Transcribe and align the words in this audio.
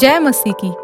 जय 0.00 0.18
मसीह 0.18 0.52
की। 0.52 0.74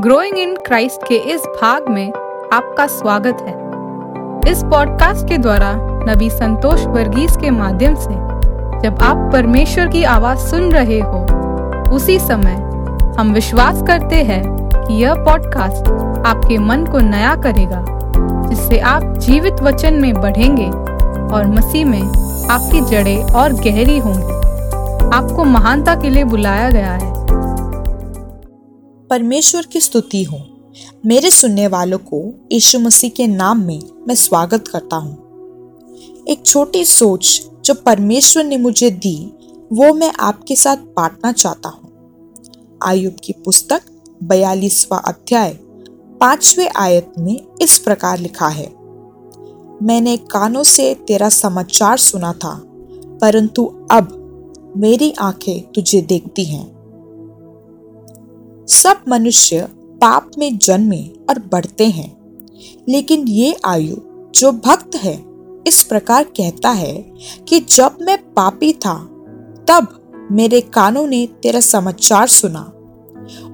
growing 0.00 0.38
in 0.38 0.56
Christ 0.56 1.08
के 1.08 1.14
इस 1.14 1.40
भाग 1.40 1.88
में 1.88 2.12
आपका 2.52 2.86
स्वागत 2.86 3.36
है। 3.40 4.52
इस 4.52 4.62
पॉडकास्ट 4.62 5.28
के 5.28 5.38
द्वारा 5.38 5.72
नबी 6.12 6.30
संतोष 6.30 6.84
वर्गीस 6.86 7.36
के 7.36 7.50
माध्यम 7.50 7.94
से 7.94 8.14
जब 8.80 8.98
आप 9.02 9.30
परमेश्वर 9.32 9.88
की 9.88 10.04
आवाज़ 10.04 10.38
सुन 10.38 10.72
रहे 10.72 11.00
हो, 11.00 11.26
उसी 11.94 12.18
समय 12.18 12.54
हम 13.18 13.32
विश्वास 13.32 13.82
करते 13.82 14.16
हैं 14.16 14.42
कि 14.74 14.94
यह 14.94 15.14
पॉडकास्ट 15.14 15.88
आपके 16.26 16.58
मन 16.58 16.86
को 16.86 16.98
नया 16.98 17.36
करेगा, 17.36 17.84
जिससे 18.48 18.78
आप 18.78 19.02
जीवित 19.02 19.62
वचन 19.62 19.94
में 19.94 20.14
बढ़ेंगे 20.14 20.68
और 21.34 21.46
मसीह 21.46 21.86
में 21.86 22.02
आपकी 22.50 22.80
जड़ें 22.80 23.24
और 23.24 23.52
गहरी 23.52 23.98
होंगी। 23.98 24.34
आपको 25.16 25.44
महानता 25.44 25.94
के 25.94 26.10
लिए 26.10 26.24
बुलाया 26.24 26.70
गया 26.70 26.92
है। 26.92 27.14
परमेश्वर 29.14 29.66
की 29.66 29.80
स्तुति 29.80 30.22
हो। 30.24 30.38
मेरे 31.06 31.30
सुनने 31.30 31.66
वालों 31.66 31.98
को 31.98 32.48
यीशु 32.52 32.78
मसीह 32.78 33.10
के 33.10 33.26
नाम 33.26 33.60
में 33.62 33.80
मैं 34.08 34.14
स्वागत 34.14 34.68
करता 34.68 34.96
हूँ। 34.96 36.24
एक 36.28 36.46
छोटी 36.46 36.84
सोच 36.84 37.42
जो 37.64 37.74
परमेश्वर 37.74 38.44
ने 38.44 38.56
मुझे 38.56 38.90
दी, 38.90 39.32
वो 39.72 39.94
मैं 39.94 40.12
आपके 40.20 40.56
साथ 40.56 40.76
बांटना 40.76 41.32
चाहता 41.32 41.68
हूँ। 41.68 41.92
आयुब 42.82 43.16
की 43.24 43.32
पुस्तक 43.32 43.82
बयालीसवा 44.22 44.98
अध्याय, 44.98 45.58
पांचवे 46.20 46.66
आयत 46.66 47.12
में 47.18 47.40
इस 47.62 47.78
प्रकार 47.78 48.18
लिखा 48.18 48.48
है। 48.48 48.66
मैंने 49.82 50.16
कानों 50.16 50.62
से 50.62 50.94
तेरा 50.94 51.28
समाचार 51.28 51.98
सुना 51.98 52.32
था, 52.32 52.62
परंतु 53.20 53.88
अब 53.90 54.20
मेरी 54.76 55.14
आँखें 55.20 55.72
तुझे 55.72 56.00
देखती 56.00 56.44
हैं। 56.44 56.73
सब 58.68 59.00
मनुष्य 59.08 59.68
पाप 59.72 60.30
में 60.38 60.58
जन्मे 60.58 61.02
और 61.06 61.38
बढ़ते 61.38 61.86
हैं। 61.86 62.16
लेकिन 62.88 63.28
ये 63.28 63.56
आयु 63.64 63.96
जो 64.34 64.52
भक्त 64.52 64.96
है, 64.96 65.24
इस 65.66 65.82
प्रकार 65.82 66.24
कहता 66.24 66.70
है 66.70 67.12
कि 67.48 67.60
जब 67.60 67.96
मैं 68.02 68.18
पापी 68.18 68.72
था, 68.72 68.98
तब 69.68 70.00
मेरे 70.32 70.60
कानों 70.60 71.06
ने 71.06 71.28
तेरा 71.42 71.60
समाचार 71.60 72.26
सुना। 72.26 72.72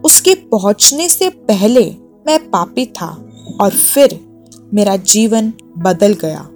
उसके 0.05 0.35
पहुँचने 0.35 1.09
से 1.09 1.29
पहले 1.31 1.97
मैं 2.27 2.51
पापी 2.51 2.87
था 2.87 3.29
और 3.61 3.71
फिर 3.71 4.21
मेरा 4.75 4.97
जीवन 4.97 5.53
बदल 5.79 6.13
गया। 6.15 6.49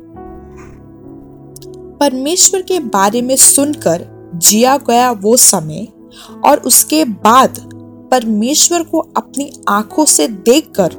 परमेश्वर 2.00 2.62
के 2.62 2.80
बारे 2.80 3.22
में 3.22 3.36
सुनकर 3.36 4.30
जिया 4.34 4.76
गया 4.76 5.10
वो 5.10 5.36
समय 5.36 5.88
और 6.44 6.58
उसके 6.58 7.04
बाद 7.04 7.73
परमेश्वर 8.14 8.82
को 8.82 8.98
अपनी 8.98 9.52
आँखों 9.68 10.04
से 10.04 10.28
देखकर 10.28 10.90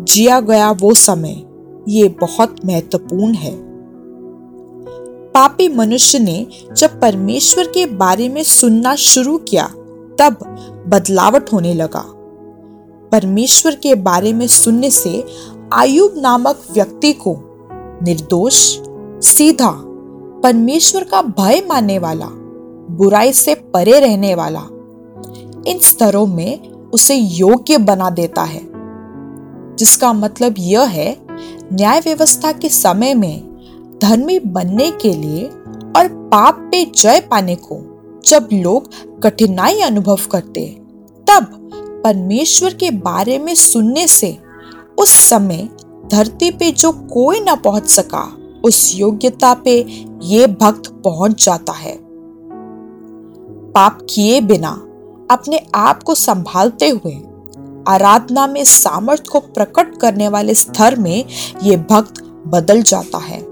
जिया 0.00 0.40
गया 0.40 0.70
वो 0.70 0.94
समय, 0.94 1.42
ये 1.88 2.08
बहुत 2.08 2.56
महत्वपूर्ण 2.66 3.34
है। 3.34 3.58
पापी 5.30 5.68
मनुष्य 5.68 6.18
ने 6.18 6.46
जब 6.76 7.00
परमेश्वर 7.00 7.64
के 7.64 7.86
बारे 7.86 8.28
में 8.28 8.42
सुनना 8.42 8.94
शुरू 8.94 9.38
किया, 9.38 9.66
तब 10.18 10.36
बदलावट 10.88 11.52
होने 11.52 11.74
लगा। 11.74 12.04
परमेश्वर 13.12 13.74
के 13.74 13.94
बारे 13.94 14.32
में 14.32 14.46
सुनने 14.46 14.90
से 14.90 15.24
आयुब 15.72 16.14
नामक 16.16 16.62
व्यक्ति 16.72 17.12
को 17.12 17.36
निर्दोष, 18.02 18.78
सीधा, 19.28 19.70
परमेश्वर 20.42 21.04
का 21.04 21.22
भय 21.22 21.62
मानने 21.68 21.98
वाला, 21.98 22.28
बुराई 22.90 23.32
से 23.32 23.54
परे 23.54 24.00
रहने 24.00 24.34
वाला 24.34 24.62
इन 25.66 25.78
स्तरों 25.78 26.26
में 26.26 26.70
उसे 26.70 27.14
योग्य 27.14 27.78
बना 27.78 28.10
देता 28.10 28.42
है, 28.42 28.60
जिसका 29.76 30.12
मतलब 30.12 30.54
यह 30.58 30.82
है, 30.82 31.16
न्याय 31.72 32.00
व्यवस्था 32.00 32.52
के 32.52 32.68
समय 32.68 33.14
में 33.14 33.98
धर्मी 34.02 34.38
बनने 34.38 34.90
के 34.90 35.12
लिए 35.12 35.44
और 35.96 36.08
पाप 36.32 36.68
पे 36.70 36.84
जय 36.84 37.20
पाने 37.20 37.54
को 37.56 37.80
जब 38.26 38.48
लोग 38.52 38.90
कठिनाई 39.22 39.80
अनुभव 39.80 40.18
करते, 40.32 40.66
तब 41.30 41.70
परमेश्वर 42.04 42.74
के 42.74 42.90
बारे 42.90 43.38
में 43.38 43.54
सुनने 43.54 44.06
से 44.06 44.36
उस 44.98 45.10
समय 45.28 45.68
धरती 46.10 46.50
पे 46.50 46.70
जो 46.70 46.92
कोई 46.92 47.40
ना 47.40 47.54
पहुँच 47.54 47.88
सका, 47.88 48.22
उस 48.64 48.92
योग्यता 48.96 49.54
पे 49.54 49.80
ये 50.22 50.46
भक्त 50.46 50.88
पहुँच 51.04 51.44
जाता 51.44 51.72
है। 51.72 51.98
पाप 53.72 53.98
किए 54.10 54.40
बिना 54.40 54.70
अपने 55.30 55.66
आप 55.74 56.02
को 56.02 56.14
संभालते 56.14 56.88
हुए, 56.88 57.14
आराधना 57.88 58.46
में 58.46 58.64
सामर्थ्य 58.64 59.28
को 59.32 59.40
प्रकट 59.40 59.98
करने 59.98 60.28
वाले 60.28 60.54
स्तर 60.54 60.96
में 60.96 61.24
ये 61.62 61.76
भक्त 61.76 62.22
बदल 62.46 62.82
जाता 62.82 63.18
है। 63.18 63.42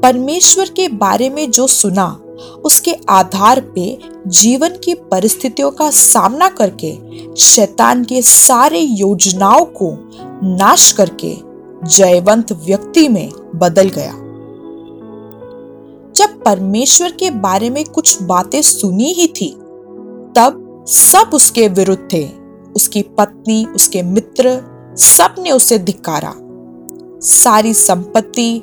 परमेश्वर 0.00 0.68
के 0.68 0.88
बारे 0.88 1.30
में 1.30 1.50
जो 1.50 1.66
सुना, 1.66 2.20
उसके 2.64 2.96
आधार 3.08 3.60
पे 3.60 3.98
जीवन 4.26 4.68
की 4.68 4.94
परिस्थितियों 4.94 5.70
का 5.70 5.90
सामना 5.90 6.48
करके, 6.48 6.98
शैतान 7.36 8.04
के 8.04 8.22
सारे 8.22 8.78
योजनाओं 8.78 9.64
को 9.64 9.92
नाश 10.44 10.92
करके 10.92 11.36
जयवंत 11.84 12.52
व्यक्ति 12.52 13.08
में 13.08 13.30
बदल 13.56 13.88
गया। 13.88 14.12
जब 16.16 16.42
परमेश्वर 16.44 17.10
के 17.10 17.30
बारे 17.30 17.70
में 17.70 17.84
कुछ 17.84 18.22
बातें 18.22 18.62
सुनी 18.62 19.12
ही 19.12 19.26
थी 19.26 19.56
तब 20.36 20.84
सब 20.88 21.30
उसके 21.34 21.68
विरुद्ध 21.68 22.08
थे। 22.12 22.28
उसकी 22.76 23.02
पत्नी, 23.02 23.64
उसके 23.64 24.02
मित्र 24.02 24.62
सबने 24.96 25.50
उसे 25.50 25.78
धिकारा 25.78 26.34
सारी 27.20 27.74
संपत्ति, 27.74 28.62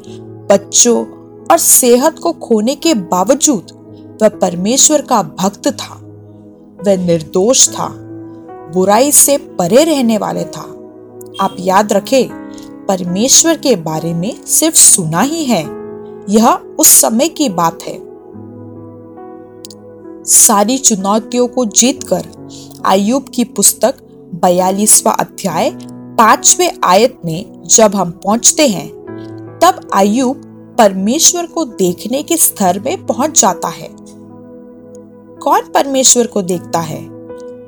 बच्चों 0.51 1.05
और 1.45 1.57
सेहत 1.57 2.19
को 2.19 2.31
खोने 2.31 2.75
के 2.75 2.93
बावजूद 2.93 3.67
वह 4.21 4.29
परमेश्वर 4.29 5.01
का 5.01 5.23
भक्त 5.23 5.67
था। 5.67 5.95
वह 6.85 7.05
निर्दोष 7.05 7.69
था, 7.69 7.87
बुराई 8.73 9.11
से 9.11 9.37
परे 9.37 9.83
रहने 9.83 10.17
वाले 10.17 10.43
था। 10.43 10.61
आप 11.41 11.55
याद 11.59 11.93
रखें, 11.93 12.29
परमेश्वर 12.87 13.57
के 13.57 13.75
बारे 13.75 14.13
में 14.13 14.45
सिर्फ़ 14.45 14.75
सुना 14.75 15.21
ही 15.21 15.45
है। 15.45 15.63
यह 16.29 16.53
उस 16.79 17.01
समय 17.01 17.27
की 17.27 17.49
बात 17.49 17.83
है। 17.83 18.06
सारी 20.27 20.77
चुनौतियों 20.77 21.47
को 21.47 21.65
जीतकर 21.65 22.25
आयुब 22.85 23.29
की 23.29 23.43
पुस्तक 23.43 23.95
बयालीसवा 24.35 25.11
अध्याय 25.11 25.69
पांचवे 26.17 26.69
आयत 26.83 27.17
में 27.25 27.63
जब 27.65 27.95
हम 27.95 28.11
पहुँचते 28.11 28.67
हैं, 28.67 28.87
तब 29.63 29.89
आयुब 29.93 30.41
परमेश्वर 30.77 31.45
को 31.45 31.65
देखने 31.65 32.21
के 32.23 32.37
स्तर 32.37 32.79
में 32.79 33.05
पहुँच 33.05 33.41
जाता 33.41 33.67
है। 33.67 33.89
कौन 35.41 35.61
परमेश्वर 35.61 36.27
को 36.27 36.41
देखता 36.41 36.79
है? 36.79 37.01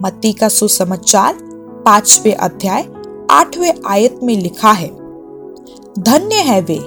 मत्ती 0.03 0.33
का 0.33 0.49
सुसमाचार 0.49 1.37
पांचवे 1.85 2.31
अध्याय 2.31 2.87
आठवें 3.31 3.73
आयत 3.87 4.19
में 4.23 4.35
लिखा 4.35 4.71
है, 4.71 4.89
धन्य 5.99 6.35
है 6.35 6.61
वे 6.61 6.79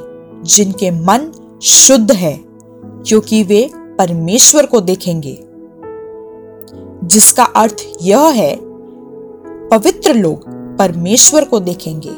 जिनके 0.44 0.90
मन 0.90 1.30
शुद्ध 1.62 2.12
है, 2.12 2.40
क्योंकि 2.44 3.42
वे 3.42 3.70
परमेश्वर 3.98 4.66
को 4.66 4.80
देखेंगे। 4.80 5.51
जिसका 7.12 7.44
अर्थ 7.44 7.84
यह 8.02 8.26
है, 8.26 8.56
पवित्र 9.68 10.14
लोग 10.14 10.44
परमेश्वर 10.78 11.44
को 11.44 11.60
देखेंगे। 11.60 12.10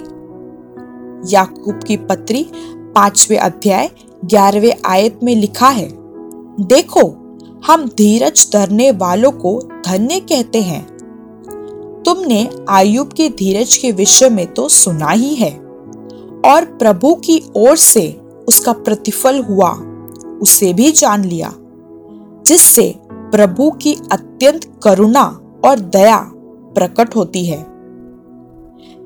याकूब 1.32 1.82
की 1.82 1.96
पत्री 1.96 2.46
पांचवे 2.94 3.36
अध्याय, 3.36 3.90
ग्यारहवें 4.24 4.74
आयत 4.86 5.20
में 5.22 5.34
लिखा 5.36 5.68
है, 5.68 5.88
देखो, 6.60 7.08
हम 7.66 7.88
धीरज 7.88 8.48
धरने 8.52 8.90
वालों 8.90 9.30
को 9.32 9.60
धन्य 9.86 10.20
कहते 10.20 10.62
हैं। 10.62 10.82
तुमने 12.06 12.48
आयुब 12.68 13.12
के 13.12 13.28
धीरज 13.28 13.76
के 13.76 13.92
विषय 13.92 14.28
में 14.28 14.46
तो 14.46 14.68
सुना 14.68 15.10
ही 15.10 15.34
है, 15.34 15.50
और 16.44 16.64
प्रभु 16.78 17.14
की 17.14 17.40
ओर 17.56 17.76
से 17.76 18.08
उसका 18.48 18.72
प्रतिफल 18.72 19.42
हुआ, 19.42 19.70
उसे 20.42 20.72
भी 20.72 20.90
जान 20.92 21.24
लिया, 21.24 21.52
जिससे 22.46 22.94
प्रभु 23.34 23.70
की 23.70 23.94
अत्यंत 24.12 24.80
करुणा 24.84 25.40
और 25.64 25.78
दया 25.78 26.32
प्रकट 26.74 27.16
होती 27.16 27.46
है। 27.46 27.66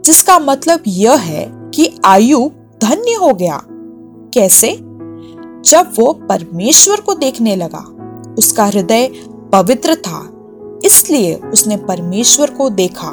जिसका 0.04 0.38
मतलब 0.38 0.80
यह 0.86 1.14
है 1.14 1.70
कि 1.74 1.96
आयु 2.04 2.50
धन्य 2.82 3.12
हो 3.12 3.34
गया। 3.34 3.62
कैसे? 4.34 4.72
जब 5.70 5.92
वो 5.98 6.12
परमेश्वर 6.12 7.00
को 7.00 7.14
देखने 7.14 7.56
लगा, 7.56 7.84
उसका 8.38 8.64
हृदय 8.64 9.10
पवित्र 9.52 9.94
था, 9.94 10.32
इसलिए 10.84 11.34
उसने 11.34 11.76
परमेश्वर 11.76 12.50
को 12.50 12.70
देखा। 12.70 13.12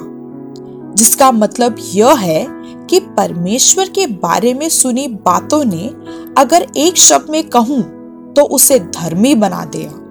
जिसका 0.95 1.31
मतलब 1.31 1.75
यह 1.93 2.13
है 2.13 2.47
कि 2.89 2.99
परमेश्वर 2.99 3.89
के 3.89 4.07
बारे 4.07 4.53
में 4.53 4.69
सुनी 4.69 5.07
बातों 5.07 5.63
ने 5.65 5.93
अगर 6.37 6.67
एक 6.77 6.97
शब्द 6.97 7.29
में 7.29 7.49
कहूँ 7.49 7.81
तो 8.33 8.41
उसे 8.41 8.79
धर्मी 8.79 9.35
बना 9.35 9.65
दिया। 9.65 10.04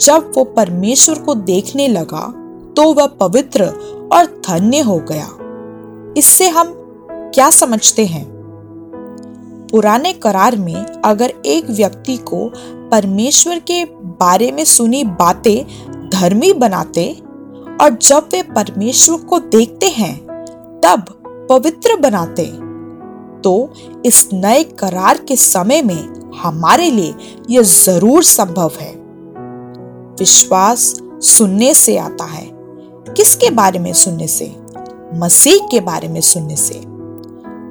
जब 0.00 0.32
वो 0.36 0.44
परमेश्वर 0.44 1.18
को 1.18 1.34
देखने 1.34 1.86
लगा 1.88 2.26
तो 2.76 2.92
वह 2.94 3.06
पवित्र 3.20 3.64
और 4.12 4.26
धन्य 4.48 4.80
हो 4.80 4.98
गया। 5.10 5.28
इससे 6.16 6.48
हम 6.48 6.72
क्या 7.34 7.48
समझते 7.50 8.04
हैं? 8.06 8.24
पुराने 9.70 10.12
करार 10.12 10.56
में 10.56 10.86
अगर 11.04 11.32
एक 11.46 11.70
व्यक्ति 11.70 12.16
को 12.16 12.48
परमेश्वर 12.90 13.58
के 13.60 13.84
बारे 14.20 14.50
में 14.52 14.64
सुनी 14.64 15.02
बातें 15.04 16.08
धर्मी 16.10 16.52
बनाते 16.52 17.10
और 17.80 17.98
जब 18.02 18.28
वे 18.32 18.42
परमेश्वर 18.42 19.18
को 19.20 19.38
देखते 19.38 19.88
हैं, 19.88 20.16
तब 20.84 21.04
पवित्र 21.50 21.96
बनाते 21.96 22.44
तो 23.42 23.72
इस 24.06 24.28
नए 24.32 24.62
करार 24.78 25.18
के 25.18 25.36
समय 25.36 25.82
में 25.82 26.32
हमारे 26.38 26.90
लिए 26.90 27.14
यह 27.50 27.62
ज़रूर 27.62 28.22
संभव 28.24 28.72
है। 28.80 28.97
विश्वास 30.18 31.00
सुनने 31.22 31.74
से 31.74 31.96
आता 31.98 32.24
है। 32.24 32.46
किसके 33.16 33.50
बारे 33.50 33.78
में 33.78 33.92
सुनने 33.92 34.26
से? 34.26 34.54
मसीह 35.14 35.66
के 35.70 35.80
बारे 35.80 36.08
में 36.08 36.20
सुनने 36.20 36.56
से। 36.56 36.74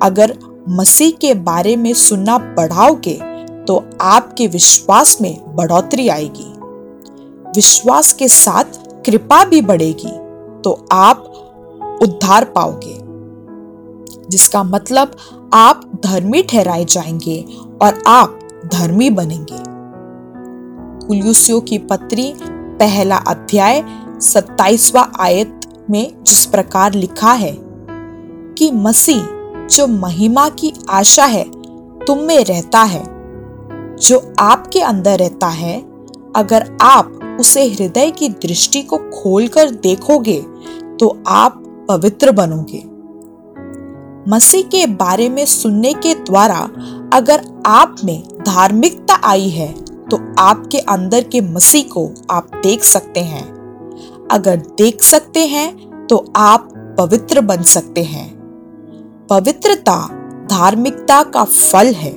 अगर 0.03 0.38
मसीह 0.69 1.11
के 1.11 1.33
बारे 1.33 1.75
में 1.75 1.94
सुनना 1.94 2.38
बढ़ाओगे 2.38 3.19
तो 3.67 3.83
आपके 4.01 4.47
विश्वास 4.47 5.17
में 5.21 5.55
बढ़ोतरी 5.55 6.07
आएगी। 6.09 6.53
विश्वास 7.55 8.13
के 8.13 8.27
साथ 8.27 8.63
कृपा 9.05 9.44
भी 9.45 9.61
बढ़ेगी 9.61 10.11
तो 10.61 10.85
आप 10.91 11.33
उद्धार 12.01 12.45
पाओगे। 12.45 12.97
जिसका 14.29 14.63
मतलब 14.63 15.15
आप 15.53 16.01
धर्मी 16.03 16.44
ठहराए 16.44 16.85
जाएँगे 16.85 17.45
और 17.81 18.03
आप 18.07 18.39
धर्मी 18.65 19.09
बनेंगे। 19.09 19.67
कुलूसियों 21.07 21.62
की 21.62 21.77
पत्री, 21.77 22.33
पहला 22.80 23.18
अध्याय, 23.18 23.83
सत्ताईसवा 24.21 25.12
आयत 25.19 25.59
में 25.89 26.24
जिस 26.24 26.45
प्रकार 26.45 26.94
लिखा 26.94 27.31
है 27.33 27.56
कि 28.54 28.71
मसीह, 28.71 29.21
जो 29.68 29.88
महिमा 29.88 30.50
की 30.50 30.74
आशा 30.89 31.25
है, 31.25 31.44
तुम 32.06 32.19
में 32.19 32.44
रहता 32.45 32.81
है। 32.83 33.04
जो 33.95 34.33
आपके 34.39 34.81
अंदर 34.81 35.19
रहता 35.19 35.48
है, 35.48 35.80
अगर 36.36 36.77
आप 36.81 37.38
उसे 37.39 37.68
हृदय 37.68 38.12
की 38.12 38.30
दृष्टि 38.30 38.81
को 38.81 38.98
खोलकर 38.98 39.69
देखोगे 39.69 40.42
तो 41.00 41.24
आप 41.27 41.63
पवित्र 41.89 42.31
बनोगे। 42.31 42.83
मसीह 44.30 44.63
के 44.63 44.86
बारे 44.88 45.30
में 45.30 45.45
सुनने 45.45 45.94
के 45.94 46.15
द्वारा 46.15 46.69
अगर 47.13 47.45
आप 47.65 47.95
में 48.04 48.24
धार्मिकता 48.45 49.19
आई 49.24 49.50
है 49.50 49.87
तो 50.12 50.19
आपके 50.39 50.80
अंदर 50.80 51.24
के 51.24 51.42
मसीह 51.42 51.83
को 51.83 52.09
आप 52.31 52.50
देख 52.56 52.83
सकते 52.83 53.19
हैं। 53.19 53.45
अगर 54.31 54.57
देख 54.77 55.01
सकते 55.01 55.45
हैं 55.48 56.07
तो 56.07 56.25
आप 56.36 56.69
पवित्र 57.00 57.42
बन 57.42 57.63
सकते 57.63 58.04
हैं। 58.04 58.30
पवित्रता 59.30 59.98
धार्मिकता 60.50 61.24
का 61.24 61.44
फल 61.44 61.94
है। 61.94 62.12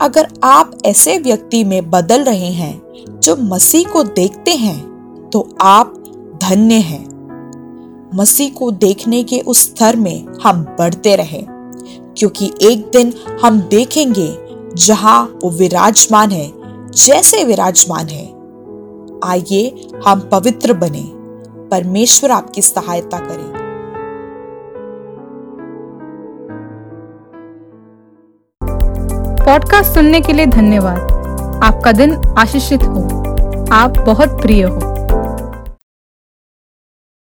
अगर 0.00 0.28
आप 0.44 0.78
ऐसे 0.86 1.18
व्यक्ति 1.18 1.64
में 1.64 1.90
बदल 1.90 2.24
रहे 2.24 2.50
हैं, 2.50 2.82
जो 3.20 3.36
मसीह 3.36 3.88
को 3.88 4.02
देखते 4.02 4.50
हैं 4.50 5.30
तो 5.32 5.48
आप 5.60 5.94
धन्य 6.42 6.74
हैं। 6.74 7.04
मसीह 8.14 8.50
को 8.50 8.70
देखने 8.70 9.22
के 9.24 9.40
उस 9.40 9.60
स्तर 9.60 9.96
में 9.96 10.26
हम 10.44 10.62
बढ़ते 10.78 11.16
रहे, 11.16 11.44
क्योंकि 11.48 12.52
एक 12.62 12.86
दिन 12.90 13.12
हम 13.44 13.60
देखेंगे 13.60 14.26
जहाँ 14.74 15.38
वो 15.44 15.50
विराजमान 15.50 16.30
है, 16.30 16.52
जैसे 16.90 17.44
विराजमान 17.44 18.06
है। 18.06 18.34
आइए 19.24 19.88
हम 20.06 20.20
पवित्र 20.20 20.72
बने, 20.72 21.10
परमेश्वर 21.68 22.30
आपकी 22.30 22.62
सहायता 22.62 23.18
करे। 23.18 23.64
पॉडकास्ट 29.44 29.90
सुनने 29.90 30.20
के 30.20 30.32
लिए 30.32 30.46
धन्यवाद। 30.46 30.98
आपका 31.64 31.92
दिन 31.92 32.16
आशीषित 32.38 32.82
हो। 32.82 33.02
आप 33.72 33.94
बहुत 34.06 34.42
प्रिय 34.42 34.64
हो। 34.64 34.93